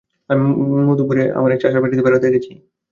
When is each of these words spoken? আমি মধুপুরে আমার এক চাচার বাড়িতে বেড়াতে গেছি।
আমি 0.29 0.43
মধুপুরে 0.87 1.23
আমার 1.37 1.51
এক 1.51 1.59
চাচার 1.61 1.81
বাড়িতে 1.83 2.05
বেড়াতে 2.05 2.27
গেছি। 2.33 2.51